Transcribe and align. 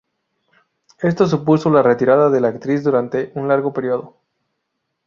Esto 1.03 1.27
supuso 1.27 1.69
la 1.69 1.83
retirada 1.83 2.31
de 2.31 2.41
la 2.41 2.47
actriz 2.47 2.81
durante 2.83 3.31
un 3.35 3.47
largo 3.47 3.71
período. 3.71 4.15